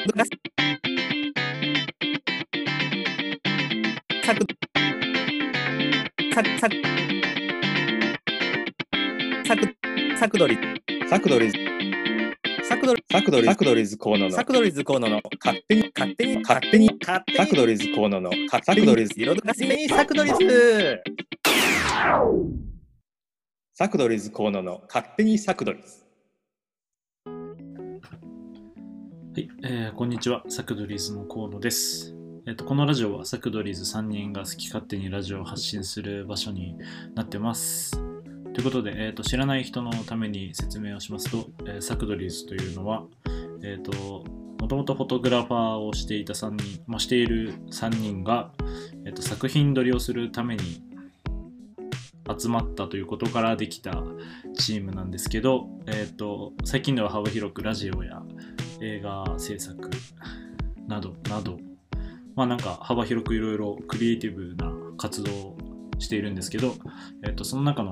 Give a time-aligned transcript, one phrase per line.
[0.00, 0.14] サ
[4.32, 4.48] ク
[6.32, 6.76] サクサク
[9.46, 9.76] サク
[10.18, 10.58] サクドリ
[11.10, 11.50] サクドリ、
[12.62, 13.98] サクドリサクドリズ、サクドリズ。
[13.98, 14.84] 河野のサクドリズ。
[14.84, 17.92] 河野の勝手に、勝手に勝手に、勝手にサクドリズ。
[17.92, 21.02] 河野のサクドリズ、彩りかすめサクドリズ。
[23.74, 24.30] サクドリズ。
[24.30, 26.09] 河野の勝手にサクドリズ。
[29.32, 30.42] はい、えーこんにちは。
[30.48, 32.16] サクドリーズの河野です。
[32.48, 36.76] えっとこのラジオはサクドリーズ3人が好き勝手にラジオを発信する場所に
[37.14, 37.92] なってます。
[38.54, 43.04] ということで、えっと知らない人のために説明をしますと、えーサクドリーズというのは、
[43.62, 44.24] えっと
[44.60, 48.50] もともとフォトグラファーをしていた3人、まあ、している3人が、
[49.06, 50.82] えっと作品撮りをするために
[52.36, 54.02] 集まったということからできた
[54.58, 58.24] チームなんですけど、えっと最近では幅広くラジオや
[58.80, 59.90] 映画制作
[60.86, 61.58] などなど。
[62.36, 65.56] まあなんか幅広くいろいろクリエイティブな活動を
[65.98, 66.74] しているんですけど、
[67.24, 67.90] えっとその中の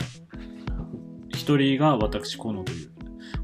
[1.31, 2.91] 一人が私河野という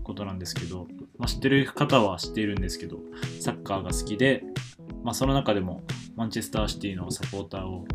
[0.03, 0.87] ことなんですけど、
[1.19, 2.99] まあ、知ってる方は知っているんですけど
[3.41, 4.45] サッカーが好きで、
[5.03, 5.83] まあ、その中でも
[6.17, 7.87] マンチェスターシティのサポーターを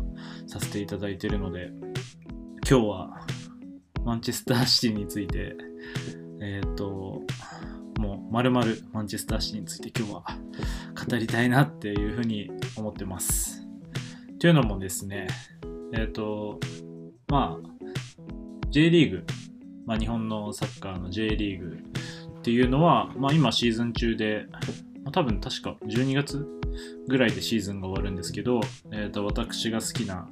[0.46, 1.70] させていただいているので
[2.68, 3.26] 今日は
[4.04, 5.54] マンチェスターシティについて
[6.42, 7.22] えっ、と
[8.30, 10.24] まるまるマンチェスターシティについて今日は
[11.08, 13.66] 語りたいなっていうふうに思ってます。
[14.38, 15.26] というのもですね、
[15.92, 16.60] えっ、と、
[17.28, 17.70] まあ、
[18.70, 19.24] J リーグ、
[19.84, 21.78] まあ、日本のサッカーの J リーグ
[22.38, 24.46] っていうのは、まあ、今シーズン中で、
[25.02, 26.46] まあ、多分確か12月
[27.08, 28.60] ぐらいでシーズンが終わるんですけど、
[28.92, 30.28] えー、と私が好きな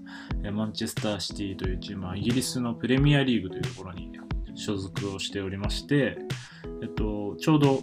[0.52, 4.12] マンチェスターシティというチームはイギリスのプレミアリーグというところに
[4.54, 6.18] 所属をしておりまして、
[6.82, 7.04] えっと、
[7.36, 7.82] ちょうど、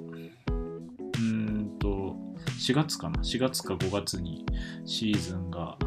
[1.19, 2.15] うんと、
[2.59, 4.45] 4月かな ?4 月か5月に
[4.85, 5.77] シーズンが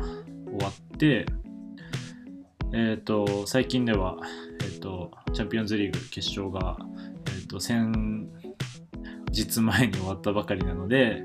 [0.46, 1.26] 終わって、
[2.72, 4.18] えっと、最近では、
[4.62, 6.76] えっと、チャンピオンズリーグ決勝が、
[7.40, 8.28] えっと、先
[9.32, 11.24] 日前に終わったばかりなので、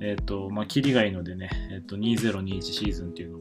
[0.00, 3.40] えっと、まあ、キリがいいのでね、えっと、2021シーズンっていうのを、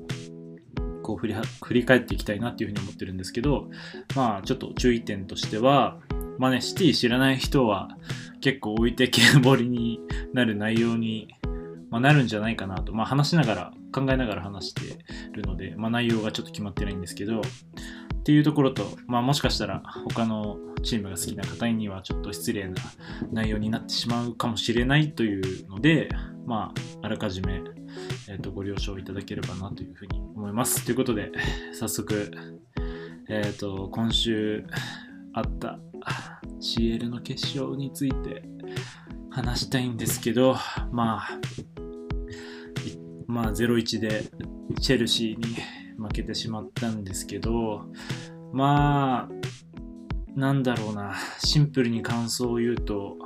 [1.02, 3.70] こう振り振り返っていきたいなっていうふうに思ってるんですけど、
[4.16, 6.00] まあ、ちょっと注意点としては、
[6.38, 7.90] まあね、シティ知らない人は
[8.42, 10.00] 結構置いてけぼりに
[10.34, 11.34] なる内容に、
[11.90, 15.04] まあ、なるんじゃないかなと、まあ、話しながら考えながら話して
[15.34, 22.76] るので、まあ、内容がちょっと決まってないんですけどっていうところと、まあ、もしかしたら他のチームが好きな方にはちょっと失礼な
[23.32, 26.10] 内容になってしまうかもしれないというので、
[26.46, 27.62] まあ、あらかじめ、
[28.30, 30.86] えー、とご了承いただければなというふうに思います。
[30.86, 31.32] ということで
[31.74, 32.32] 早速、
[33.30, 34.66] えー、と今週
[35.34, 35.80] あった
[36.60, 38.44] CL の決勝について
[39.30, 40.56] 話したいんですけど、
[40.92, 41.40] まあ、
[43.28, 44.24] まあ、0-1で
[44.80, 45.56] チェルシーに
[45.98, 47.86] 負けてしまったんですけど、
[48.54, 53.18] まあ、なんだろうな、シンプルに感想を言うと、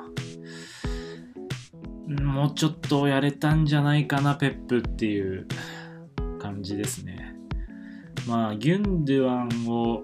[2.21, 5.47] もうちょっとやれたんじゃないかな、ペップっていう
[6.39, 7.35] 感じですね。
[8.27, 10.03] まあ、ギュンドゥアンを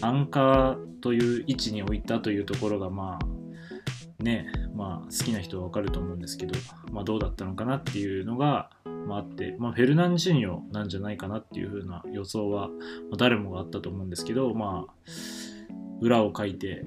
[0.00, 6.54] アンカーという位置に置いたというところが、まあ、ね、まあ、好きな人はわかると思うんですけど、
[6.92, 8.70] まあ、どうだったのかなっていうのが、
[9.06, 12.74] まあ、あって、まあ、フェルナンジーニョなんじゃないかなっていう風な予想は、ま
[13.14, 14.92] あ誰もがあったと思うんですけど、まあ、
[16.00, 16.84] 裏を書いて、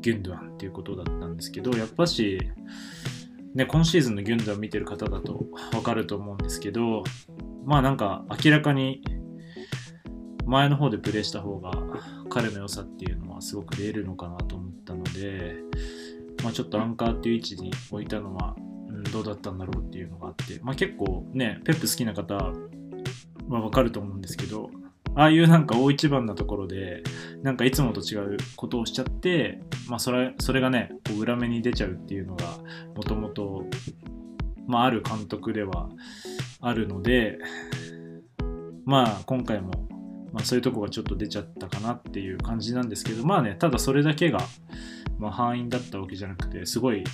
[0.00, 2.38] ギュンドゥアンっていうことだったんですけど、やっぱし、
[3.54, 7.04] ね、今シーズンのギュンドゥアン見てる方だとわかると思うんですけど、
[7.64, 9.02] まあなんか明らかに
[10.46, 11.72] 前の方でプレーした方が
[12.30, 15.56] 彼の良さっていうのはすごく出るのかなと思ったので、
[16.42, 18.54] まあ、ちょっとアンカーっていう位置に置いたのは、
[18.88, 22.52] うん、どうだったんだろうっていうのがあって、まあ、結構ねペップ好きな方は
[23.48, 24.70] 分かると思うんですけど
[25.14, 27.02] ああいうなんか大一番なところで
[27.42, 32.44] なんかいつもと違うことをしちゃって、まあ、それそれがねこう裏目に出ちゃうっていうのが
[32.94, 33.66] もともと
[34.72, 35.90] ある監督では
[36.60, 37.38] あるので
[38.84, 39.91] まあ今回も
[40.32, 44.40] まあ、そういうとこがちょっと出ちゃったかなっていう感じなんですけど、まあね、ただそれだけが、
[45.18, 47.04] まあ、敗因だったわけじゃなくて、すごい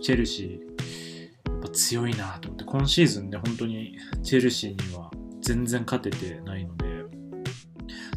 [0.00, 5.10] チェルシー、やっぱ強いなと思って、今シーズンね、本当にチェルシーには
[5.42, 7.04] 全然勝ててないので、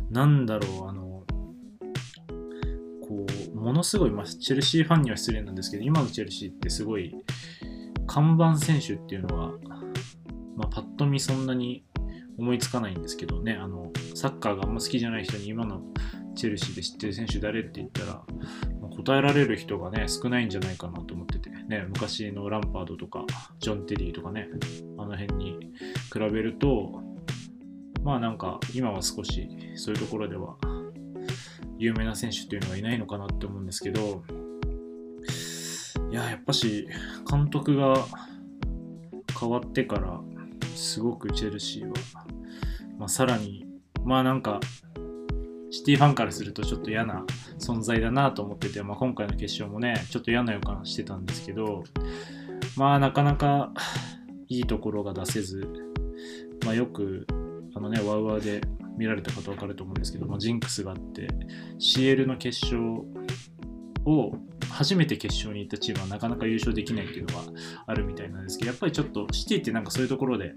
[0.09, 1.23] なんだろう、あの、
[3.07, 7.13] こう、ものすごい、まあ、チェルシーファンには失礼なんですけど、今のチェルシーってすごい、
[8.07, 9.51] 看板選手っていうのは、
[10.55, 11.83] まあ、パッと見そんなに
[12.37, 15.81] 思いつかないんですけどね、あの、サッカーがあんま好きじゃない人に今の
[16.35, 18.23] チェルシーで知ってる選手誰って言ったら、
[18.81, 23.25] ま、答えられる人がね、少ないんじゃないかなと思ってて、ね、昔のランパードとか、
[23.59, 24.49] ジョン・テリーとかね、
[24.97, 25.71] あの辺に
[26.11, 27.01] 比べると、
[28.03, 30.57] まあなんか、今は少し、そういうところでは、
[31.77, 34.23] 有名な選手っていうのがいないのかなって思うんですけど、
[36.11, 36.87] いや、やっぱし、
[37.29, 38.05] 監督が
[39.39, 40.21] 変わってから、
[40.75, 41.93] すごくチェルシーは、
[42.97, 43.65] まあ、さらに、
[44.03, 44.59] まあなんか、
[45.71, 47.25] シティファンからするとちょっと嫌な
[47.59, 51.83] 存在だなと思ってて、まあ、今回の決勝もね、ちょっと嫌な予感してたんですけど、
[52.77, 53.71] まあなかなか
[54.47, 55.67] いいところが出せず、
[56.63, 57.25] まあよく、
[57.75, 58.61] あのね、ワウワウで
[58.97, 61.27] 見られた方分かると思うんですけど、まあ、ジンクスがあって、
[61.79, 62.81] CL の決勝
[64.05, 64.37] を
[64.71, 67.43] 初めて決勝に行ったチームはなかなか優勝できないっていうのが
[67.87, 70.53] あるみたいなんですけど、やっぱりちょっとシティってなんかそういうところで、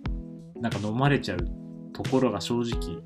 [0.61, 1.39] なんか飲まれちゃう
[1.93, 3.03] ところが正直、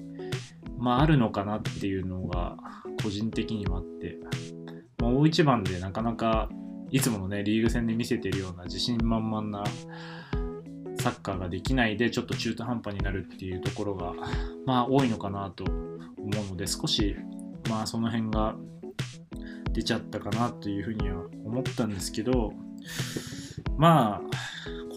[0.78, 2.56] まああるのかなっていうのが
[3.02, 4.18] 個人的にはあって、
[4.98, 6.48] まあ、大一番でなかなか
[6.90, 9.64] いつものね、リーグ戦で見せてるような自信満々な
[11.00, 14.12] サッカーができないでちょっと中途半端になるっていうところが
[14.66, 17.16] まあ多いのかなと思うので少し
[17.68, 18.54] まあその辺が
[19.72, 22.52] 出ちゃったかなというふうには思ったんですけど
[23.76, 24.20] まあ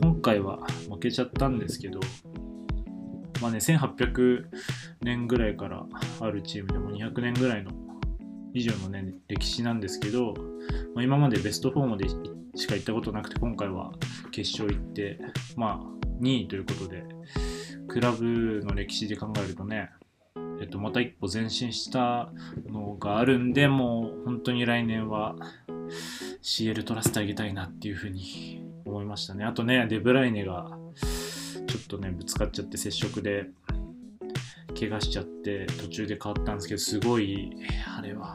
[0.02, 2.00] 今回は負けちゃったんですけど
[3.42, 4.46] まあね1800
[5.02, 5.86] 年ぐらいから
[6.20, 7.72] あるチームでも200年ぐらいの
[8.54, 10.34] 以上のね歴史なんですけど、
[10.94, 12.08] まあ、今までベスト4まで
[12.56, 13.92] しか行ったことなくて今回は
[14.32, 15.20] 決勝行って
[15.56, 17.04] まあ2位ということで
[17.88, 19.92] クラブの歴史で考えるとね
[20.62, 22.30] えっと、また一歩前進した
[22.68, 25.36] のがあるんで、もう本当に来年は
[26.42, 29.44] CL 取らせてあげたいなっていうふうに思いましたね。
[29.46, 30.78] あとね、デブライネが
[31.68, 33.50] ちょっとね、ぶつかっちゃって接触で
[34.80, 37.52] 怪我しちゃって途中で変わったんですけど、すごい、
[37.98, 38.34] あれは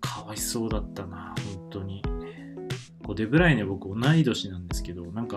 [0.00, 2.02] かわいそうだったな、本当に。
[3.04, 5.36] こうデブライネ僕同い年なんですけど、なんか、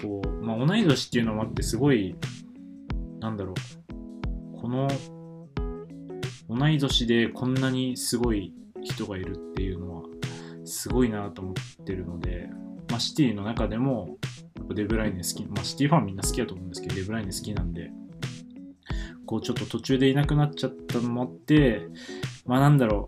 [0.00, 2.16] こう、まあ同い年っていうのもあってすごい
[3.26, 3.54] なんだろ
[4.54, 4.88] う、この
[6.48, 10.02] 同い年でこんなにすごい人がいるっていうのは
[10.64, 12.48] すごいなと思ってるので、
[12.88, 14.16] まあ、シティの中でも
[14.72, 17.90] デブライネ好き、まあ、シティファンみんな好きだと思うんですけど、デブライネ好きなんで、
[19.26, 21.88] こうちょっと途中でいなくなっちゃったのもあって、
[22.44, 23.06] まあなんだろ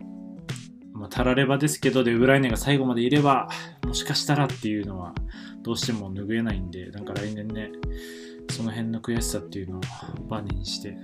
[0.93, 3.47] う、まあ、たらればですけど、デブライネが最後までいれば、
[3.87, 5.13] もしかしたらっていうのは
[5.61, 7.71] どうしても拭えないんで、なんか来年ね、
[8.49, 9.81] その辺の悔しさっていうのを
[10.27, 10.97] バネにして、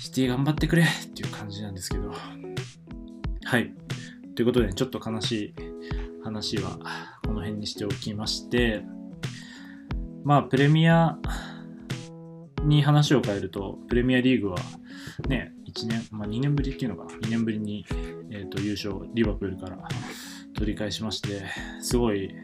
[0.00, 2.12] シティ頑張ってくれっていう感じなんですけど。
[3.44, 3.72] はい。
[4.34, 5.54] ということで、ちょっと悲しい
[6.22, 6.78] 話は
[7.26, 8.82] この辺にしておきまして、
[10.24, 11.18] まあ、プレミア
[12.64, 14.58] に話を変えると、プレミアリーグは
[15.28, 17.84] ね、1年、まあ2年ぶりっていうのかな、2年ぶりに、
[18.30, 19.78] えー、と優勝、リバプールから
[20.54, 21.42] 取り返しまして、
[21.80, 22.34] すごい、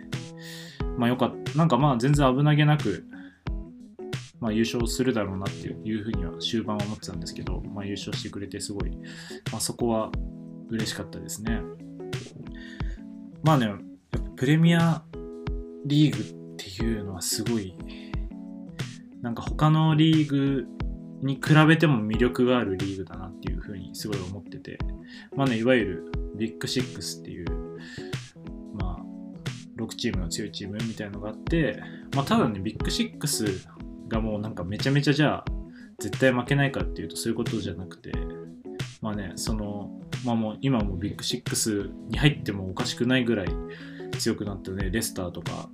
[0.96, 3.06] まあよかった、なんかまあ全然危なげなく、
[4.40, 8.90] まあ、優勝するだろうなっていうふうには終盤は思ってたんですけど、まあ、優勝してくれてすごい、
[9.50, 10.10] まあ、そこは
[10.68, 11.60] 嬉しかったですね。
[13.42, 13.78] まあね、やっ
[14.10, 15.02] ぱプレミア
[15.84, 17.74] リーグっていうのはすごい、
[19.22, 20.66] なんか他のリーグ
[21.22, 24.78] に比べても魅力があるリーグだなっていうふうにすごい思ってて、
[25.34, 27.46] まあね、いわゆるビッグシックスっていう、
[28.74, 31.80] まあ、6チームの強いチームみたいなのがあって、
[32.14, 33.66] まあ、ただね、ビッグシックス
[34.08, 35.44] がもうなんかめちゃめちゃじゃあ
[35.98, 38.12] 絶対負けないかっていうとそういうことじゃなくて
[39.00, 43.48] まあねそのまあもう今もビッグシックスに入ってもおかしくないぐらい
[44.18, 45.68] 強くなったねレスターとか、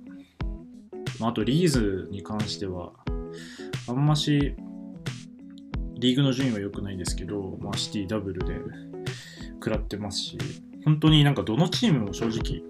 [1.19, 2.93] まあ、あとリーズに関しては
[3.87, 4.55] あんまし
[5.95, 8.55] リーグの順位は良くないですけど、まあ、シティダブルで
[9.53, 10.37] 食らってますし
[10.83, 12.61] 本当になんかどのチームも正直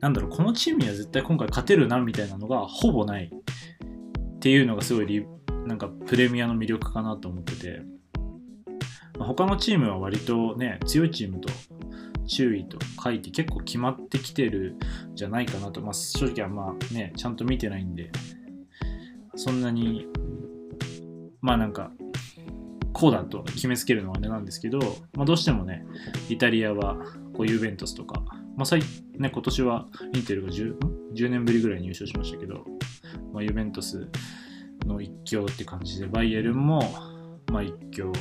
[0.00, 3.30] なんだろうこのチームには絶対今回勝てるなみたいなのがほぼない
[4.44, 5.26] っていうのがすごい
[5.66, 7.80] なんかプレミアの魅力かなと思ってて、
[9.18, 11.48] ま、他のチームは割とね強いチームと
[12.26, 14.76] 注意と書いて結構決まってきてる
[15.12, 18.10] んじゃないかなと、まあ、正直はまねちゃんと見てないんで。
[19.36, 20.06] そんなに
[21.40, 21.90] まあなんか
[22.92, 24.78] こうだと決めつけるのはあれなんですけど、
[25.14, 25.86] まあ、どうしてもね
[26.28, 26.96] イタリアは
[27.32, 28.22] こうユーベントスとか、
[28.56, 28.80] まあ最
[29.18, 30.78] ね、今年はインテルが 10,
[31.14, 32.64] 10年ぶりぐらいに優勝しましたけど
[33.32, 34.08] まあ、ユベントス
[34.86, 36.80] の一強って感じで、バイエルンも、
[37.50, 38.12] まあ、一強、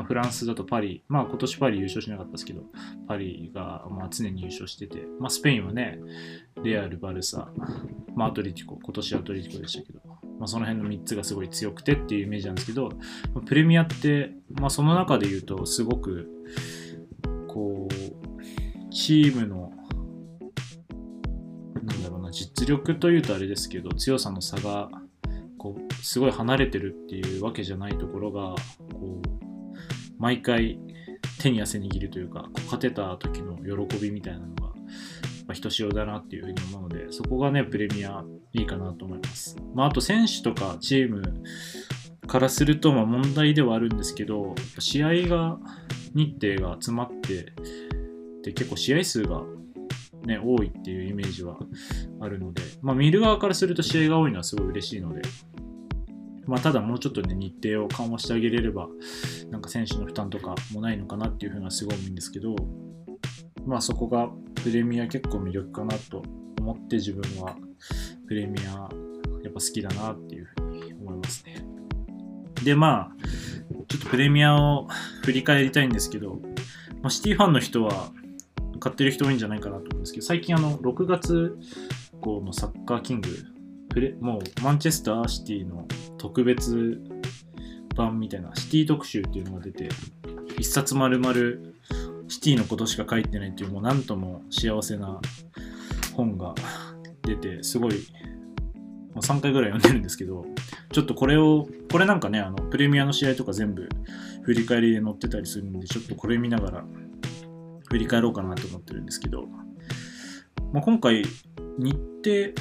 [0.00, 2.62] まあ、フランスだとパリ、まあ今年パリ優勝しなかったですけど、
[3.06, 5.98] パリがまあ常に優勝してて、まあスペインはね、
[6.62, 7.50] レアル、バルサ、
[8.14, 10.00] まあアトリティコ、今年アトリティコでしたけど、
[10.38, 12.90] まあその辺の3つがすごい強くてっていうイメージなんですけど、
[13.46, 16.28] プレミアって、まあその中で言うとすごく、
[17.48, 19.72] こう、チームの、
[22.30, 24.90] 実力というとあれですけど、強さの差が、
[25.58, 28.54] こう、すごい離れてるっていうわけじゃないところが、
[28.92, 29.40] こう、
[30.18, 30.78] 毎回
[31.40, 34.72] 手に汗握るというか、こう勝てた時の喜びみたいなのが、
[35.46, 39.56] ま、ひとしおだなっていうふうに思うので、そこがね、プレミアいいかなと思います。
[39.74, 41.22] まあ、あと選手とかチーム
[42.26, 45.58] からすると、ま問題ではあるんですけど、試合が、
[46.14, 47.52] 日程が詰まって、
[48.42, 49.42] で結構試合数が
[50.24, 51.58] ね、多いっていうイメージは
[52.20, 55.22] あるので、まあ見る側からすると試合が多いのはすごい嬉しいので、
[56.46, 58.88] まあただもうちょっとね、日程を緩和してあげれれば、
[59.50, 62.54] なんか選手の負担とかもないのかなっていうふうなすごい思うんですけど、
[63.66, 64.30] まあそこが
[64.62, 66.22] プレミア結構魅力かなと
[66.60, 67.56] 思って自分は
[68.28, 68.88] プレミア
[69.42, 71.64] やっぱ好きだなっていうふうに思いますね。
[72.62, 73.24] でまあ、
[73.88, 74.86] ちょっとプレミアを
[75.24, 76.40] 振り返りたいんですけど、
[77.00, 78.12] まあ、シティファンの人は
[78.80, 81.56] 買ってる人多いんじゃないかなと思うんですけど、最近あの6月
[82.20, 83.28] 号のサッカーキング、
[83.90, 85.86] プレもうマンチェスターシティの
[86.18, 87.00] 特別
[87.94, 89.88] 版みたいなシティ特集っていうのが出て、
[90.58, 91.34] 一冊丸々
[92.28, 95.20] シティのことしか書いてないっていうもうなんとも幸せな
[96.14, 96.54] 本が
[97.22, 97.98] 出て、すごい、も
[99.16, 100.46] う3回ぐらい読んでるんですけど、
[100.92, 103.88] ちょっとこれを、これなんかね、あの、プレミアの試合とか全部
[104.42, 106.84] 振り返りで載ってたりするんで、ちょっとこれ見ながら
[107.90, 109.46] 振り返ろうかなと思ってるんですけど、
[110.72, 111.24] まあ、今回、
[111.78, 112.54] 日程、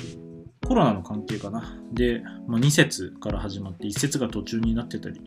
[0.67, 1.79] コロナの関係かな。
[1.93, 5.21] で、まあ、2節から始まって、1節が途中になってたり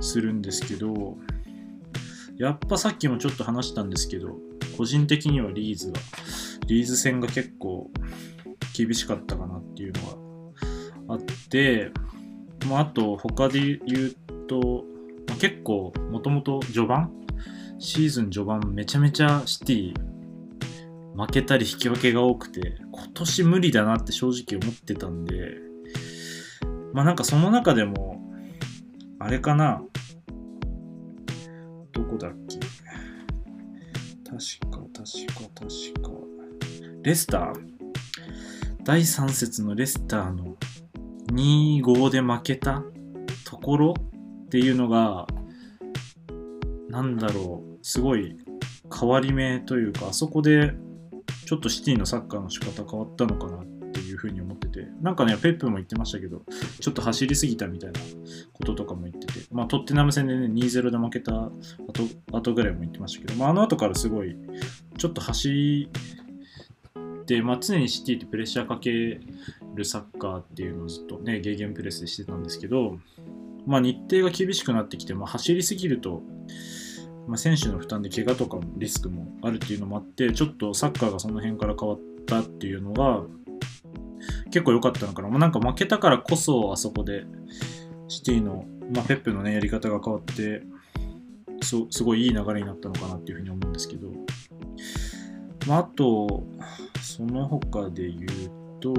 [0.00, 1.18] するんですけど、
[2.38, 4.36] やっぱさっきもちょっと話したんですけど、
[4.78, 5.98] 個人的にはリーズが、
[6.66, 7.90] リーズ戦が結構
[8.74, 10.00] 厳しかったかなっていうの
[11.06, 11.20] があっ
[11.50, 11.90] て、
[12.66, 14.16] まあ、あと他で言う
[14.46, 14.84] と、
[15.26, 17.12] まあ、結構もともと序盤
[17.78, 19.94] シーズン序盤めちゃめちゃシティ
[21.16, 25.56] 負けたり引き分けが多くて今年無理だなって正直思ってたんで
[26.92, 28.18] まあなんかその中でも
[29.20, 29.82] あれかな。
[31.92, 32.58] どこだっけ。
[34.24, 35.68] 確か確か確
[36.02, 36.10] か。
[37.02, 37.52] レスター。
[38.84, 40.56] 第3節のレスターの
[41.32, 42.84] 2-5で負けた
[43.44, 43.94] ところ
[44.46, 45.26] っていうのが、
[46.88, 48.36] なんだろう、すごい
[48.94, 50.74] 変わり目というか、あそこで
[51.46, 56.42] ちょっとシティのサッカーの仕方変わったのかなっていうふうに思ってて、なんかね、ペップも言ってましたけど、
[56.80, 58.00] ちょっと走りすぎたみたいな
[58.52, 61.50] こととかも言ってて、まあ、トッテナム戦でね、2-0で負けた後
[62.30, 64.36] 後ぐらいも言ってましたけど、まあ、あの後からすごい、
[64.98, 65.88] ちょっと走
[67.22, 68.90] って、まあ、常にシティってプレッシャーかけ
[69.74, 72.98] るサッカーっていうのをずっとね、ゲーゲンプレスでしてたんですけど、
[73.66, 76.22] まあ、日程が厳しくなってきて、まあ、走りすぎると、
[77.28, 83.22] まあ、選手の負担で怪我とかもリスクもあるっていうのもあって、ちょっとサッカーがその辺から変わったっていうのが、
[84.50, 85.28] 結構良かったのかな。
[85.28, 87.26] まあ、なんか負けたからこそ、あそこで、
[88.08, 90.62] シティの、まあ、ペップのね、やり方が変わって、
[91.62, 94.08] すすごいいい流れになったのかなっていうふうに思うんですけど、
[95.66, 96.44] まあ、あと、
[97.02, 98.94] その他で言うと、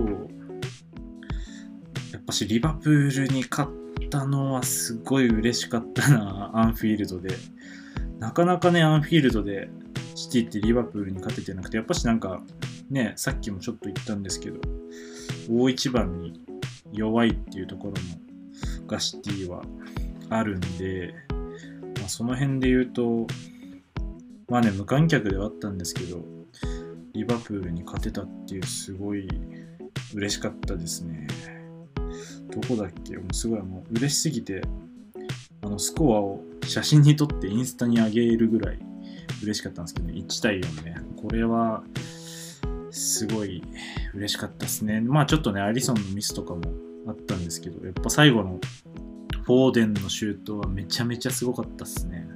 [2.12, 7.36] やっぱしリバプールに勝ったのはすごい嬉しかったな、アンフィールドで。
[8.20, 9.70] なかなかね、アンフィールドで
[10.14, 12.42] シティってリバプールに勝ててなくて、やっぱしなんか、
[12.90, 14.60] ね、さっきもちょっと言ったんですけど、
[15.50, 16.46] 大一番に
[16.92, 17.98] 弱いっていうところも、
[18.88, 19.64] がシティは
[20.30, 21.16] あるんで、
[22.00, 23.26] まあ、その辺で言うと、
[24.50, 26.24] まあね、無観客ではあったんですけど、
[27.14, 29.28] リバプールに勝てたっていうすごい
[30.14, 31.28] 嬉しかったですね。
[32.52, 33.16] どこだっけ？
[33.18, 34.62] もうすごいもう嬉しすぎて、
[35.62, 38.80] あのスコアを写真に撮ってインスタに上げるぐらい
[39.44, 40.96] 嬉しかったんですけどね、1対4ね。
[41.18, 41.84] これは
[42.92, 43.64] すごい
[44.14, 45.02] 嬉しかったですね。
[45.02, 46.62] まあちょっとね、アリソンのミスとかも
[47.08, 48.60] あったんですけど、やっぱ最後の
[49.44, 52.28] フォーデンのシュートはめちゃめちゃすごかったですね。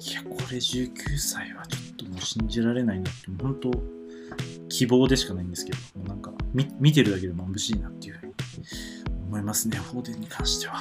[0.00, 3.70] いや、これ19歳はちょっともう信じられないなって、本当
[4.68, 8.32] 希望でしかないんですけど、もうなんか見見てるだけで眩しいなっていうふうに
[9.28, 10.76] 思いますね、フォーデンに関しては。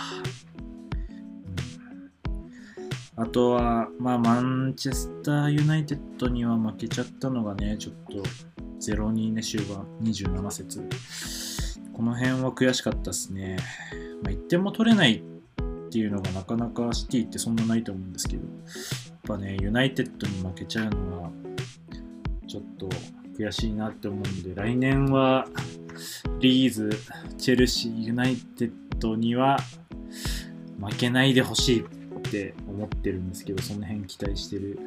[3.18, 8.24] あとは、まあ、マンチェスターユナイテッドには負けちゃったのがね、ちょっと
[8.80, 10.82] 0-2ね、終盤27節。
[11.94, 13.58] この辺は悔しかったですね。
[14.24, 21.32] まあ、1点も取れないっていうのがなかなかシティってそんなないと思うんですけど、やっぱね、ユナイテッドに負けちゃうのは、
[22.48, 22.90] ちょっと
[23.38, 25.48] 悔しいなって思うんで、来年は
[26.40, 26.90] リーズ、
[27.38, 29.58] チェルシー、ユナイテッドには
[30.80, 32.01] 負けないでほしい
[32.32, 34.80] って思ってるんですけど、その辺期待してる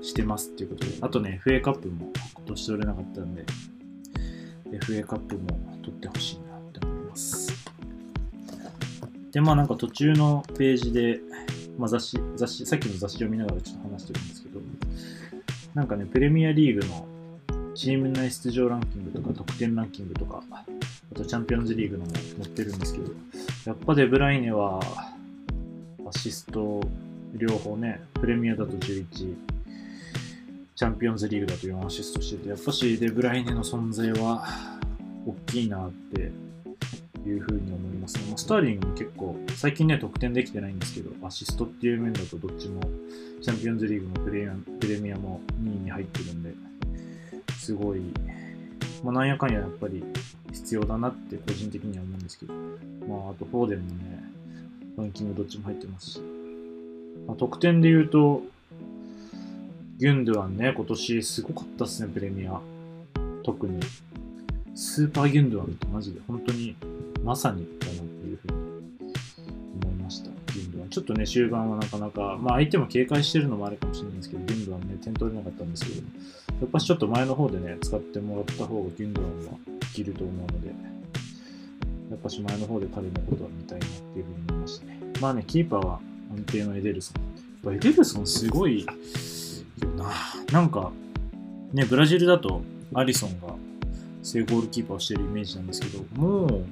[0.00, 3.44] してますっていうことで、あとね、FA カップも今年取れなかったんで、
[4.72, 5.48] FA カップも
[5.82, 7.52] 取ってほしいなって思います。
[9.32, 11.20] で、まあなんか途中のページで、
[11.76, 14.60] まあ雑誌、雑誌、さっきの雑誌を見ながらちょっと話してるんですけど、
[15.74, 17.06] なんかね、プレミアリーグの
[17.74, 20.64] チーム内出場ランキングとか得点ランキングとか、あ
[21.14, 23.12] とチャンピオンズリーグのも載ってるんですけど、
[23.66, 24.80] やっぱデブライネは
[26.08, 26.80] アシスト
[27.34, 29.06] 両方ね、プレミアだと11、
[30.74, 34.46] チャンピオンズリーグだと4アシストしてて、やっぱしデブライネの存在は
[35.26, 36.32] 大きいなって
[37.28, 38.24] いうふうに思いますね。
[38.28, 42.80] まあスターリングも結構、最近ね、得点できてないんですけど、アシストっていう面だとどっちも、
[43.42, 46.54] チャンピオンズリーグもプレミアプレミアも2位に入ってるんで、
[47.58, 48.00] すごい、
[49.04, 50.02] まあ、なんやかんややっぱり
[50.52, 54.37] 必要だなって個人的には思うんですけど、まあ、あとフォーデンもね、
[54.98, 56.20] ランキングどっちも入ってますし、
[57.26, 58.42] まあ、得点で言うと、
[59.98, 62.60] ギュンドゥアンね、今年すごかったっすね、プレミア。
[63.42, 63.80] 特に。
[64.74, 66.76] スーパーギュンドゥアンってマジで本当に
[67.24, 68.58] まさにだなっていうふうに
[69.82, 70.30] 思いました。
[70.52, 70.88] ギュンドゥアン。
[70.90, 75.96] ちょっとね、終盤はなかなか、まあ相手も警戒してるのもあるかもしれないんですけど、ギュンドゥアンね、点取れなかったんですけど、
[76.60, 80.97] やっぱちょっと前の方でね、使ってもらった方がギュンドゥアンは生きると思うので、
[82.10, 85.00] やっぱし前の方で彼のことは見たいなっていうふうに思いましたね。
[85.20, 86.00] まあね、キーパーは
[86.30, 87.22] 安定のエデルソン。
[87.22, 88.86] やっぱエデルソンすごいよ
[89.96, 90.12] な。
[90.52, 90.90] なんか、
[91.72, 92.62] ね、ブラジルだと
[92.94, 93.54] アリソンが
[94.22, 96.64] 正ゴールキーパーをしてるイメージなんですけど、もう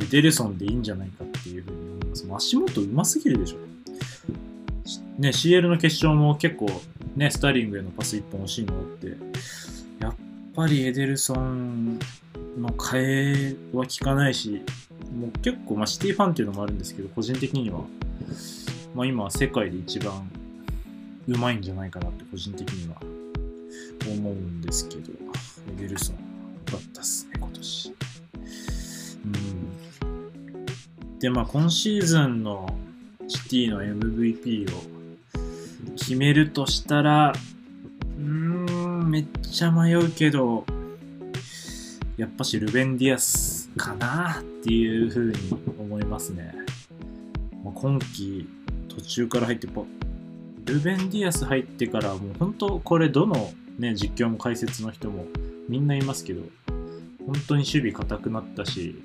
[0.00, 2.48] エデルソンでいいんじゃないかっていうふうに思います。
[2.48, 3.58] 足元うますぎるでしょ。
[5.18, 6.66] ね、CL の決勝も結構
[7.16, 9.16] ね、スターリングへのパス1本惜しいのって、
[10.00, 10.14] やっ
[10.54, 11.98] ぱりエデルソン
[12.58, 14.62] の替えは効かないし、
[15.14, 17.80] もう結構、まあ、シティファンっていうのもあるんですけど、個人的には、
[18.94, 20.30] まあ、今、世界で一番
[21.28, 22.96] うまいんじゃないかなって、個人的には
[24.06, 25.12] 思うんですけど、
[25.70, 26.16] エデルソン、
[26.66, 27.94] 良かったっすね、今年。
[29.24, 31.18] うん。
[31.20, 32.76] で、まあ、今シーズンの
[33.28, 34.80] シティの MVP を
[35.96, 37.32] 決めるとしたら、
[38.18, 40.66] うーん、めっちゃ迷うけど、
[42.16, 45.38] やっぱしルベン・ディアスかなっていうふうに
[45.78, 46.54] 思いますね。
[47.64, 48.48] まあ、今季
[48.88, 49.68] 途中から入って
[50.64, 55.26] ルベン・ディアス入ってからもう本当これどのね実況も解説の人も
[55.68, 56.42] みんないますけど
[57.26, 58.96] 本当に守備硬くなったし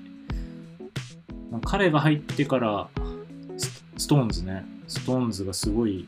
[1.66, 2.90] 彼が入ってから
[3.58, 6.08] スストーンズねストーンズがすごい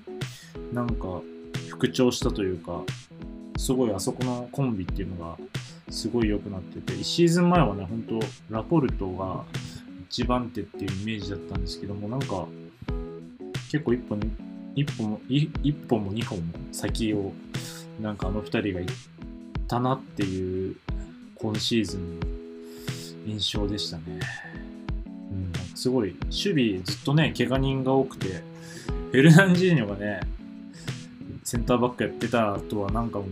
[0.73, 1.21] なんか
[1.69, 2.81] 復調したというか
[3.57, 5.37] すごいあそこのコンビっていうのが
[5.91, 8.03] すごい良くなってて、1シーズン前はね、本
[8.49, 9.43] 当ラポルトが
[10.09, 12.47] 一番手っていうイメージだったんですけども、なんか、
[13.71, 14.17] 結構一歩、
[14.75, 17.33] 一歩も、い一歩も二歩も先を、
[18.01, 18.95] なんかあの二人が行っ
[19.67, 20.75] たなっていう、
[21.35, 22.25] 今シーズンの
[23.27, 24.03] 印象でしたね。
[25.31, 28.27] うん、すごい、守備ずっとね、怪我人が多くて、
[29.11, 30.21] フェルナンジーニョがね、
[31.43, 33.29] センターバックやってたとはなんかもう、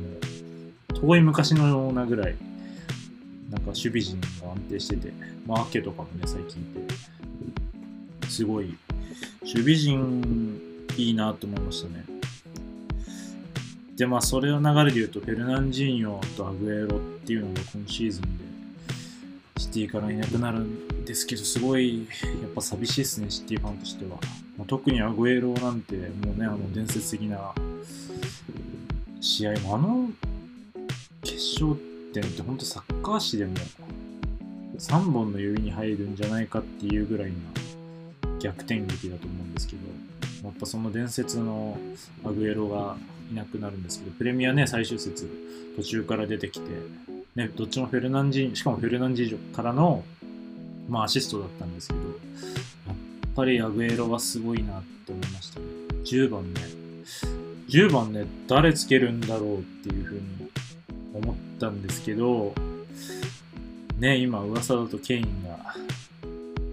[0.94, 2.36] 遠い昔のようなぐらい、
[3.50, 5.12] なんか守備陣が安定してて、
[5.48, 6.66] まあ、アケとかもね、最近い
[8.22, 8.78] て、すごい、
[9.42, 10.62] 守備陣
[10.98, 12.06] いいなと思いましたね。
[13.96, 18.30] で、まあ、それの流れで言うと、フェルナンジーニョとアグエロっていうのが今シーズンで、
[19.58, 22.06] シティからいなくなるんですけど、すごい、
[22.42, 24.12] やっぱ寂しいですね、シティファンとしては。
[24.58, 27.54] まあ、特にアグエロなんて、もうね、あの伝説的な
[29.20, 30.10] 試合も、あの
[31.24, 33.54] 決勝点って本当サッカー史でも
[34.78, 37.36] 3本の指に入るんじゃないかっていうぐらいな
[38.40, 41.78] 逆転劇だと思うんですけど、やっぱその伝説の
[42.24, 42.98] アグエロが
[43.32, 45.30] いなくなるんですけど、プレミアね、最終節
[45.76, 46.70] 途中から出てきて、
[47.36, 50.04] ね、どっちもフェルナンジー、しかもフェルナンジージョからの、
[50.88, 52.10] まあ、アシストだったんですけど、やっ
[53.36, 55.66] ぱりアグエロはすごいなって思いましたね。
[56.06, 56.62] 10番ね、
[57.68, 60.22] 10番ね、誰つけるんだろうっていうふうに
[61.14, 62.54] 思ってたんですけど、
[64.00, 65.76] ね、今噂だとケインが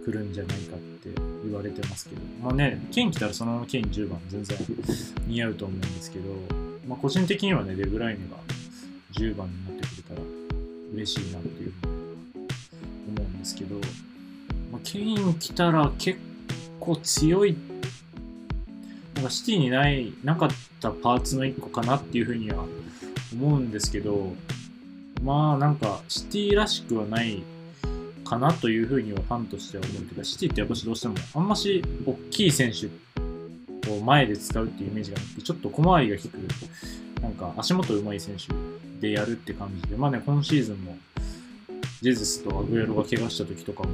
[0.05, 1.11] 来るんじゃないかって
[1.45, 4.59] 言われてますけど、まあね、ケイン来たらそのままケイン10番全然
[5.27, 6.25] 似合うと思うんですけど、
[6.89, 8.37] まあ個人的にはね、デブライネが
[9.15, 10.21] 10番になってくれたら
[10.95, 11.93] 嬉しいなっていうふうに
[13.19, 13.75] 思うんですけど、
[14.71, 16.21] まあ、ケイン来たら結
[16.79, 17.57] 構強い、
[19.17, 22.65] なんかシティにない、なかったパーツの1個かなっていうふうには
[23.33, 24.35] 思うんですけど、
[25.27, 27.43] まあなんかシティらしくはない
[28.25, 32.87] かなというふうにはファンとしては思うけど、シティってやっぱしどうしてもあんまし大きい選手
[33.91, 36.39] を前で使うっていうイメージがなくて、ちょっと小回りが利く、
[37.21, 40.97] なんか足元上手い選手でやるって感じで、まあね、今シーズンも、
[42.03, 43.91] ジェズスとアグエロが怪我した時とかも、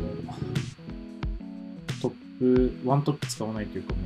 [2.03, 4.01] トップ、ワントップ使わないというかも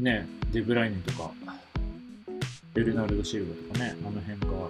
[0.00, 1.32] う、ね、デブライネとか、
[2.74, 4.68] ベルナルド・シルバとかね、あの辺が、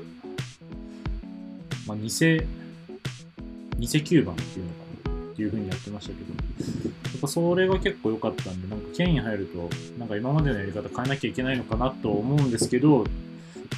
[1.88, 13.04] まあ、偽、偽9番っていうのかなっていう風にやってましたけど、やっぱそれが結構良かったんで、なんかケイン入ると、なんか今までのやり方変えなきゃいけないのかなと思うんですけど、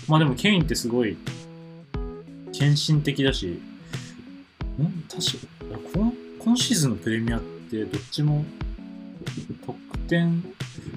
[0.08, 1.16] まあでもケインってすごい、
[2.52, 3.60] 献身的だし、
[4.80, 8.44] ん確か今、今シーズンのプレミアってどっちも
[9.64, 10.42] 得点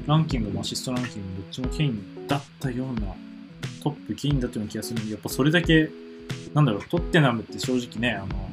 [0.08, 3.13] ランキングもアシストランキングもどっちもケインだったような
[3.84, 5.89] トップケインだったような気がするんで、やっぱそれだけ、
[6.53, 8.49] なんだろう、トッテナムって正直ね、あの、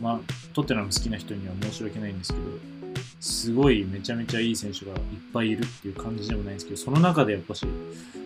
[0.00, 0.20] まあ、
[0.52, 2.44] トッテナム好きな人には申し訳ないんですけど、
[3.20, 4.98] すごいめちゃめちゃいい選手がいっ
[5.32, 7.64] ぱいいるっていう感じでもないんですけど、その中でやっぱし、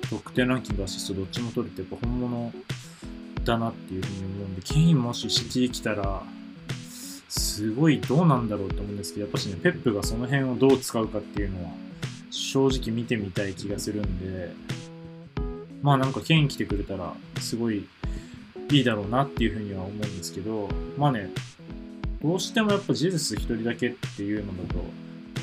[0.08, 2.52] 得点ランキング、アシストどっちも取るってやっぱ本物
[3.44, 6.22] だなっていうふうに思うんで、ケインもしシティ来たら、
[7.28, 11.70] すごいどうなんだろうと思うんですけど、やっぱしね、ペップがその辺をどう使うかっていうのは、
[12.30, 14.54] 正直見てみたい気がするんで、
[15.82, 17.86] まあなんかケイン来てくれたら、すごい
[18.70, 21.30] いいだろうなっていうふうには思うんですけど、まあね、
[22.22, 24.80] どうしてもやっぱジェズス一人だけっていうのだと、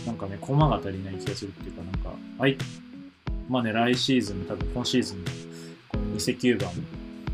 [0.06, 2.58] なんかね、駒が足りない気がするっていうか、なんか、あい、
[3.48, 5.24] まあね、来シーズン、多分今シーズン、
[5.88, 6.72] この偽9番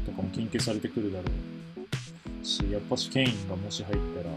[0.05, 4.29] とかも研究されてくるだろうし、やっぱしケインがもし入ったら、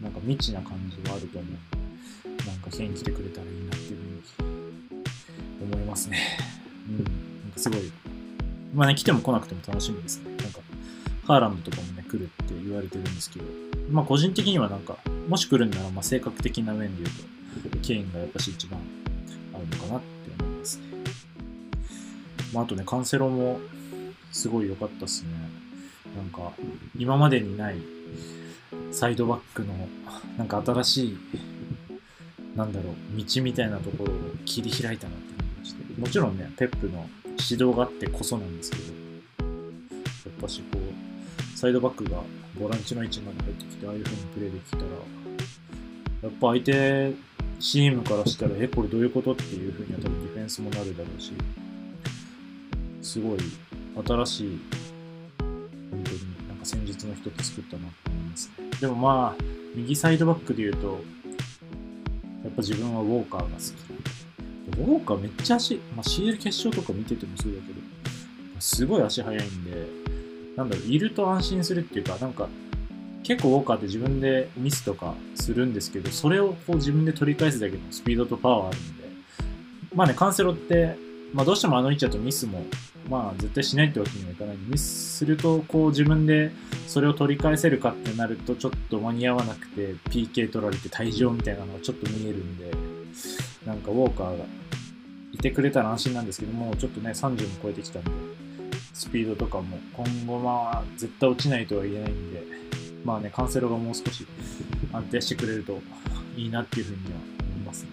[0.00, 2.46] なんか未知な感じはあると思う。
[2.46, 4.44] なんかケイン来てくれたらいいなっていうふう
[5.64, 6.18] に思いますね。
[6.88, 7.21] うん。
[7.56, 7.92] すごい、
[8.74, 10.30] まあね、来ても来なくても楽しみですね。
[10.36, 10.60] なんか、
[11.26, 13.44] ハーランドとかもね、来るって言われてるんですけど、
[13.90, 17.12] まあ個人的にはなんか、もし来るんなら、まあ性格的な面で言
[17.66, 18.80] うと、ケインがやっぱし一番
[19.54, 20.84] あるのかなって思いますね。
[22.52, 23.60] まああとね、カンセロも
[24.30, 25.30] すごい良かったっすね。
[26.16, 26.52] なんか、
[26.98, 27.76] 今までにない
[28.90, 29.88] サイドバックの、
[30.36, 31.18] なんか新しい、
[32.56, 36.00] なんだろう、道みたいなところを切り開いたなって思いまして。
[36.00, 37.08] もちろんね、ペップの
[37.50, 38.90] 指導があってこそなんですけど、や
[40.30, 42.22] っぱしこう、サイドバックが
[42.58, 44.82] ボランチの位置まで入ってきて、ああいう風にプレーできたら、
[46.22, 47.12] やっぱ相手
[47.58, 51.32] チームからしたら、え、これどういうことっていう風には多分ディフェンスもなるだろうし、
[53.02, 53.38] すごい
[54.06, 54.60] 新しい、
[55.38, 58.70] 本当になんか戦術の一つ作ったなと思いますね。
[58.80, 61.00] でもまあ、右サイドバックで言うと、
[62.44, 64.21] やっぱ自分はウォーカーが好き。
[64.68, 67.80] ウォーカーめっちゃ足、まあ、CL 決勝とか見ててもそうだけど、
[68.60, 69.86] すごい足速いんで、
[70.56, 72.48] なんだろう、いると安心するっていうか、なんか、
[73.22, 79.04] 結構ウォーカーって自分でミスとかするんですけど、それをこう自分で取り返すだけのスピードとパワーあるんで、
[79.94, 80.96] まあね、カンセロって、
[81.32, 82.64] まあどうしてもあの位置だとミスも、
[83.08, 86.50] まあ絶対しないってわけにはいかない、ミスするとこう自分で
[86.86, 92.72] それを取り返せるかってなるとちょっと間に合わなくて PK 取られて退場みたいなのがちょっと見えるんで、
[93.66, 94.44] なんかウォーカーが
[95.32, 98.10] いてくれたら安心なんですけども、ちょっとね、30も超えてきたんで、
[98.92, 102.42] スピードとかも今後まあ絶対落ちないとは言えないんで、
[103.04, 104.26] まあね、カンセロがもう少し
[104.92, 105.80] 安定してくれると
[106.36, 107.10] いいなっていうふうには
[107.54, 107.90] 思いますね。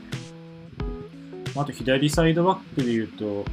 [1.56, 3.46] あと左サイドバックで言うと、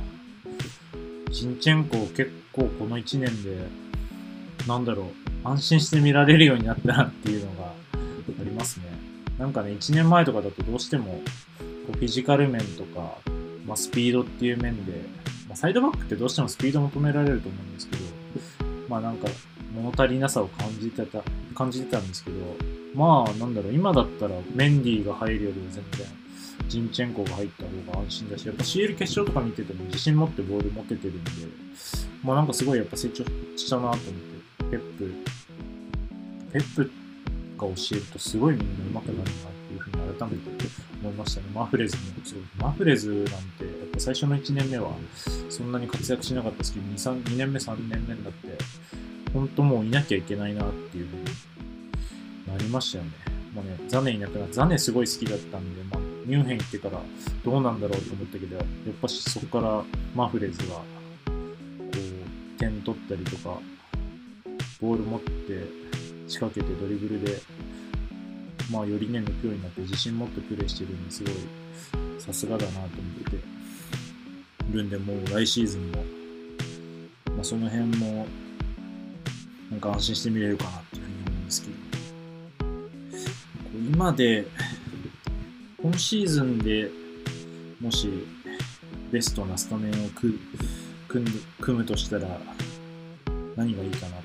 [1.30, 3.58] ジンチェンコ結構この1年で、
[4.66, 8.86] なんだろう、安心して見られるようになったなっていうのがありますね。
[9.38, 11.20] なんかね、1年前とかだとどうしても、
[11.92, 13.18] フィジカル面とか、
[13.66, 14.92] まあ、スピードっていう面で、
[15.48, 18.02] まあ、サイドバックってどうしてもスピード求められると思うんですけど、
[18.88, 19.28] まあなんか
[19.74, 21.22] 物足りなさを感じてた、
[21.54, 22.36] 感じてたんですけど、
[22.94, 26.06] まあなんだろう、今だったらメンディーが入るよりも全然、
[26.68, 31.30] ジンチェンコが入った方が安心だし、やっぱ CL 決勝とか見てても自信持ってボール持ててるんで、
[32.22, 33.24] まあなんかすごいやっぱ成長
[33.56, 34.06] したなと思って、
[34.70, 35.14] ペップ、
[36.52, 36.90] ペップ
[37.58, 39.55] が教えるとすごいみんな上手くなるな
[40.18, 40.50] 改めて
[41.02, 41.46] 思いましたね。
[41.54, 42.38] マフレズもそう。
[42.58, 43.38] マフレズなんて、やっ
[43.92, 44.90] ぱ最初の1年目は
[45.50, 48.58] そんなに活躍しなかったですけど、2, 3 2年目、3年目になって、
[49.32, 51.24] 本当もういなきゃいけないなっていうふうに
[52.46, 53.10] なりましたよね。
[53.54, 57.00] まあね、ザネいなくなって、ザネすごい好きだったんで、まあ、ミュンヘン行ってから
[57.44, 58.66] どうなんだろうと思ったけど、やっ
[59.00, 60.82] ぱしそこからマフレズが、こ
[61.26, 63.58] う、点取ったりとか、
[64.80, 65.66] ボール持って
[66.28, 67.40] 仕掛けてドリブルで、
[68.70, 71.34] まあよりね、抜くようになって自信持ってプレーしてるんですごい、
[72.18, 72.88] さすがだなと思っ
[73.24, 73.56] てて。
[74.72, 76.04] るんで、もう来シーズンも、
[77.34, 78.26] まあその辺も、
[79.70, 81.74] なんか安心して見れるかなっていうふうに思うんですけど、
[83.94, 84.46] 今で、
[85.80, 86.90] 今シーズンで
[87.80, 88.08] もし
[89.12, 90.38] ベストなスタメンを組
[91.60, 92.40] 組むとしたら、
[93.56, 94.16] 何がいいかな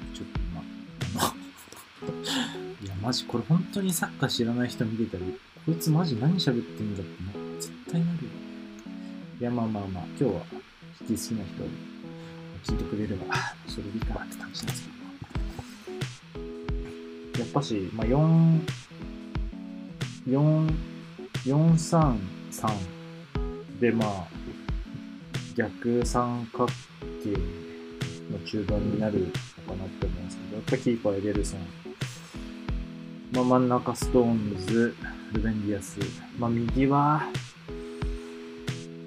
[3.01, 5.25] マジこれ本当にサッカー知らない人見てたら、
[5.65, 8.31] こいつマジ何喋ってんだってな、絶対なるよ。
[9.39, 10.41] いや、まあまあまあ、今日は
[10.99, 11.45] シティ好きな
[12.63, 13.35] 人聞いてくれれば、
[13.67, 14.89] それでいいかなって感じなんですけ
[17.39, 17.43] ど。
[17.43, 18.59] やっぱし、まあ、4、
[20.27, 20.69] 4、
[21.45, 22.19] 4、3、
[22.51, 24.27] 3で、まあ、
[25.55, 26.67] 逆三角
[27.23, 27.31] 形
[28.31, 31.80] の中盤になるのかなって思うんですけど、やっぱキーパーエデルソン、
[33.31, 34.93] まあ、真ん中ストーンズ、
[35.31, 35.97] ルベンディアス、
[36.37, 37.21] まあ、右は、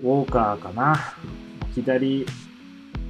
[0.03, 0.99] ウォーカーかな。
[1.75, 2.25] 左、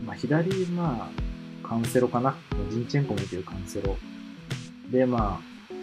[0.04, 2.34] まあ、左、まあ、カンセロかな。
[2.68, 3.96] ジンチェンコもいてるカンセロ。
[4.90, 5.74] で、まあ、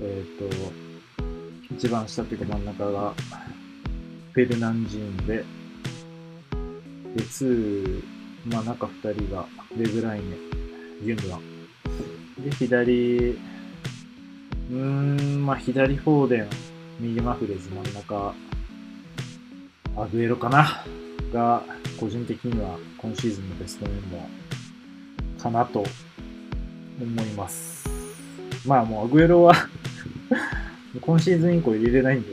[0.00, 3.12] えっ、と、一番下っていうか真ん中が、
[4.32, 5.44] フェルナンジーンで、
[7.14, 8.02] で、2、
[8.46, 10.36] まあ中二人が、レブライネ、
[11.02, 11.42] ユンドアン。
[12.42, 13.38] で、左、
[14.70, 16.48] うーん、まあ左フォーデン、
[17.00, 18.34] 右マフレズ、真ん中、
[19.96, 20.84] アグエロかな？
[21.32, 21.62] が、
[21.98, 25.84] 個人的には今シーズンのベストメンバーかなと
[27.00, 27.88] 思います。
[28.66, 29.54] まあもうアグエロは
[31.00, 32.28] 今シーズン以降入れれないんで、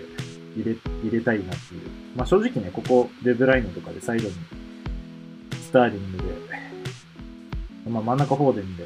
[0.57, 1.81] 入れ、入れたいなっていう。
[2.15, 4.33] まあ正直ね、ここ、デブラインとかでサイドに、
[5.61, 6.23] スターリングで、
[7.89, 8.83] まあ真ん中フォーデンで、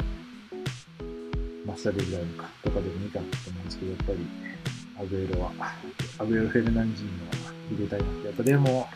[1.83, 4.19] まあ下デブラインか、とかでもいいかなと思うんですけど、やっぱり、
[4.99, 5.51] アグエロは、
[6.17, 7.11] アグエロ・フェルナンジーニ
[7.45, 8.27] は入れたいなって。
[8.27, 8.87] やっぱでも、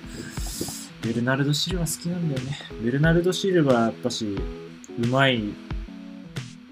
[1.02, 2.60] ベルナルド・シルバ好きなんだよね。
[2.84, 5.52] ベルナルド・シルバやっぱし、うまい、や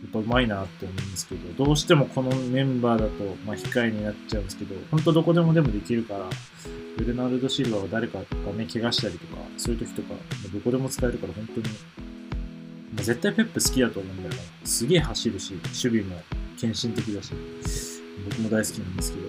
[0.08, 6.30] っぱうまいなって思うんですけど、どうしてもこのメンバーだと、まあ、控えになっちゃうんですけど、本当どこでもでもできるから、
[6.98, 10.14] ベルナルド・シルバは誰かがね、怪我したりとか、そういう時とか、
[10.54, 11.68] どこでも使えるから本当に、
[13.02, 14.40] 絶対ペップ好きだと思うんだよね。
[14.64, 16.22] すげえ走るし、守備も
[16.58, 17.34] 献身的だし、
[18.30, 19.28] 僕も大好きなんですけど、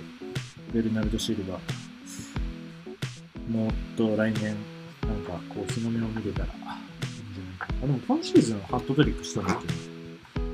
[0.74, 4.56] ベルナルド・シルバーもっと来年、
[5.02, 7.66] なんかこう日の目を見れたらいいんじゃないか。
[7.82, 9.74] あでも今シーズンハットトリックしたんだけど、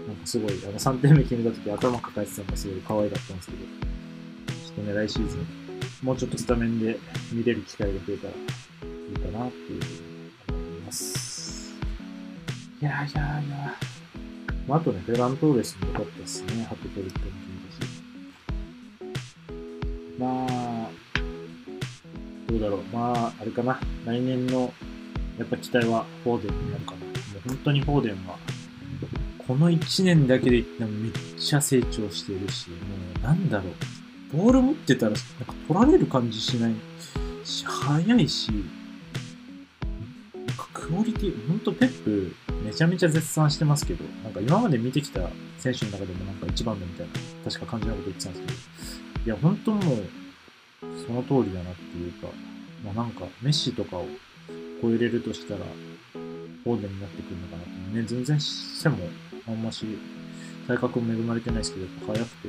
[0.06, 5.46] なんかすごい、あの3点目決めた時頭抱えてたのがすごい可愛かったんですけど、ちょっとね、来シーズン、
[6.02, 6.98] もうちょっとスタメンで
[7.32, 8.36] 見れる機会が増えたらい
[9.12, 10.07] いかなっていう。
[12.80, 13.08] いやいやい
[13.50, 13.74] や。
[14.68, 16.62] まあ、あとね、フェラントーレスも良かったですね。
[16.62, 17.46] ハットトリックも決め
[17.80, 17.88] たし。
[20.18, 20.90] まあ、
[22.46, 22.82] どうだろう。
[22.92, 23.80] まあ、あれかな。
[24.04, 24.72] 来年の、
[25.38, 26.98] やっぱ期待はフォーデンになるかな。
[26.98, 27.08] もう
[27.48, 28.38] 本当にフォーデンは、
[29.38, 32.76] この1年だけで言ってもめっちゃ成長してるし、も
[33.20, 33.72] うなんだろう。
[34.36, 35.24] ボール持ってたら、なんか
[35.66, 36.74] 取られる感じしない
[37.44, 38.58] し、速いし、な
[40.54, 42.32] んかクオリティ、ほんとペップ
[42.68, 45.20] めちゃめちゃ絶賛してますけど、なんか今まで見てきた
[45.56, 47.12] 選手の中でもなんか一番だみたいな、
[47.50, 50.04] 確か感じなこと言ってたんですけど、いや、本当もう、
[51.06, 52.28] その通りだなっていうか、
[52.84, 54.06] まあなんか、メッシとかを
[54.82, 55.60] 超えれるとしたら、
[56.12, 57.78] フォーデンになってくるのかなって。
[57.96, 58.98] ね、全然背も
[59.48, 59.86] あんまし、
[60.66, 62.36] 体格も恵まれてないですけど、やっぱ速く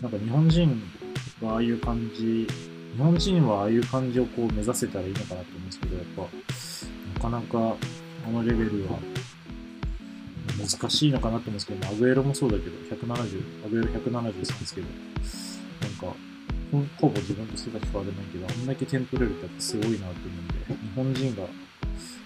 [0.00, 0.82] なんか日本人
[1.42, 2.46] がああいう感じ、
[2.96, 6.22] 日本人はああいう感じをこう目指せたらいいのかなと思うんですけど、やっぱ、
[7.28, 7.76] なかなか
[8.26, 8.98] あのレベルは
[10.58, 14.86] 難しいのかなと思うんですけど、アグエロもそうだけど、170、アグエロ173ですけど、
[15.80, 16.16] なんか、
[16.70, 21.42] ほほぼ自分と背が変わらないけど、あんだけ点取れるってやっぱすごいなと思うんで、日本人が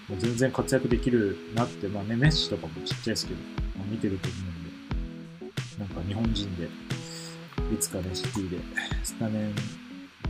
[0.07, 3.39] もう全然活躍できるなって、まあね、メッシとかもちっちゃいですけど、
[3.77, 8.57] まあ、見てると思うんで、なんか日本人で、いつかね、シティで
[9.03, 9.55] スタメン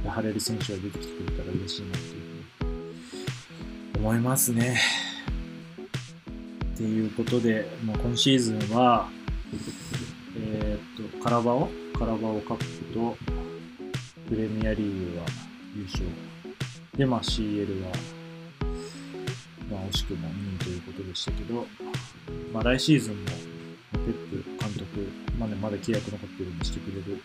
[0.03, 4.79] が張れる選手が出てきてくれたら嬉しいなっていうふうに思いますね。
[6.77, 9.09] っていうことで、まあ、今シーズンは、
[10.37, 11.69] えーっと、カラバオ？
[11.97, 13.17] カラバオカップと、
[14.29, 15.25] プレミアリーグは
[15.75, 16.05] 優勝。
[16.95, 17.89] で、まあ CL は、
[19.71, 21.65] まあ惜しくも2位ということでしたけど、
[22.53, 23.25] まあ来シーズンも、
[23.93, 24.85] ペップ監督、
[25.39, 27.23] まあね、まだ契約残ってるんでしてくれる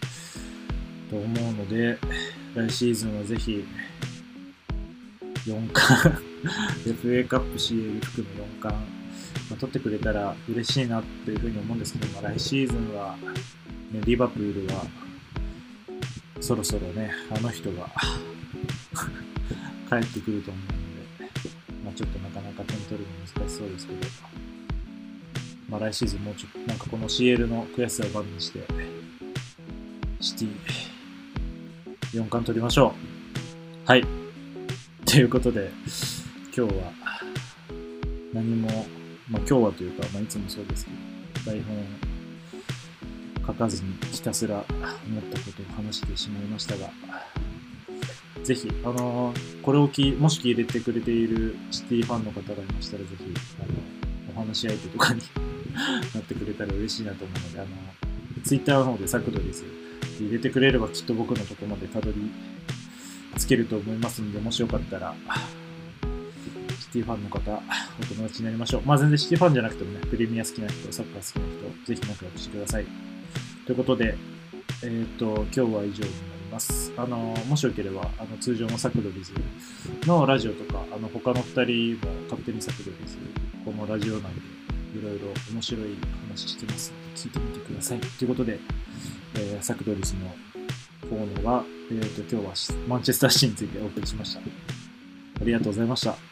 [1.10, 1.98] と思うので、
[2.54, 3.62] 来シーズンはぜひ、
[5.44, 6.24] 4冠。
[6.88, 9.01] FA カップ CL 含む4冠、
[9.52, 13.16] ま、取ってくれたら嬉しいなっていうふうに思うんですけど、ま、来シーズンは、
[13.92, 14.84] ね、リバプールは
[16.40, 17.88] そろそろね、あの人が
[19.88, 20.70] 帰ってくると思うの
[21.28, 21.32] で、
[21.84, 23.10] まあ、ちょっとなかなか点取るの
[23.42, 24.00] 難しそうですけど、
[25.68, 28.66] まあ、来シーズンもうちょっと、なんかこの CL の悔しさをバネにして、
[30.20, 30.48] シティ、
[32.12, 32.94] 4冠取りましょ
[33.86, 33.88] う。
[33.88, 34.04] はい。
[35.04, 35.70] ということで、
[36.56, 36.92] 今日は
[38.32, 38.86] 何も、
[39.32, 40.90] まあ今日はというか、まあいつもそうですけ
[41.50, 41.82] ど、台本を
[43.46, 46.90] 書かずにひたすら思ったことを話してしまいましたが、
[48.44, 53.24] ぜひ、あのこれをき、もし聞いてくれているシティファンの方がいましたら、ぜひ、
[53.58, 55.22] あの、お話し相手とかに
[56.14, 57.68] なってくれたら嬉しいなと思うので、あの、
[58.44, 59.64] ツイッターの方でサクドリズ
[60.20, 62.30] 入れてくれればきっと僕のとこまでたどり
[63.38, 65.14] 着けると思いますので、もしよかったら、
[66.92, 67.40] ティファンの方、
[68.00, 68.82] お友達になりましょう。
[68.84, 72.86] まあ全然シティファンじゃなくてもね、プレミア好きな人、サッカー好きな人、ぜひ仲良くしてください。
[73.66, 74.16] ということで、
[74.84, 76.06] えっ、と、今日は以上になり
[76.52, 76.92] ます。
[76.96, 77.16] あの、
[77.48, 79.32] もしよければ、あの、通常のサクドリズ
[80.06, 83.16] のラジオとか、あの、他の二人も勝手にサクドリズ、
[83.64, 84.22] このラジオ内
[84.92, 85.96] でいろいろ面白い
[86.28, 88.00] 話してますので、聞いてみてください。
[88.00, 88.58] ということで、
[89.34, 90.26] えーサクドリズの
[91.08, 94.40] コーナーは、えっ、と、今日はマンチェスターシティについてお送りしました。
[94.40, 96.31] ありがとうございました。